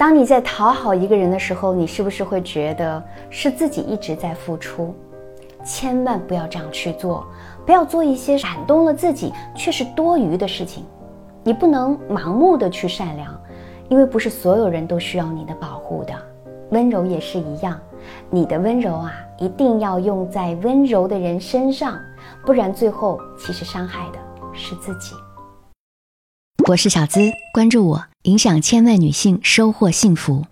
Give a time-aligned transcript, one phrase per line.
[0.00, 4.94] 当你在讨好一个人的时候，你是不是会觉得是自己一直在付出？
[5.62, 7.26] 千万不要这样去做，
[7.66, 10.86] 不要做一些感动了自己却是多余的事情。
[11.44, 13.38] 你不能盲目的去善良，
[13.90, 16.14] 因为不是所有人都需要你的保护的。
[16.70, 17.78] 温柔也是一样，
[18.30, 22.00] 你的温柔啊，一定要用在温柔的人身上，
[22.46, 24.18] 不然最后其实伤害的
[24.54, 25.14] 是自己。
[26.66, 27.20] 我是小资，
[27.52, 30.44] 关注我，影响千万女性，收获幸福。